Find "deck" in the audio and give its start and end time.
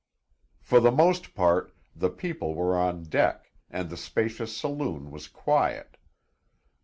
3.03-3.51